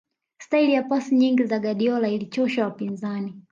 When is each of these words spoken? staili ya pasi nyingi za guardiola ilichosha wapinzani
staili 0.37 0.73
ya 0.73 0.83
pasi 0.83 1.15
nyingi 1.15 1.43
za 1.43 1.59
guardiola 1.59 2.09
ilichosha 2.09 2.65
wapinzani 2.65 3.41